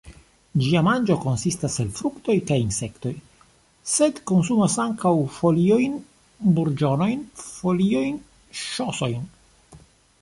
Ĝia 0.61 0.79
manĝo 0.85 1.17
konsistas 1.25 1.75
el 1.83 1.91
fruktoj 1.99 2.37
kaj 2.51 2.57
insektoj, 2.61 3.11
sed 3.97 4.23
konsumas 4.33 4.79
ankaŭ 4.87 5.13
foliojn, 5.37 6.01
burĝonojn, 6.57 7.23
foliojn, 7.47 8.21
ŝosojn. 8.65 9.33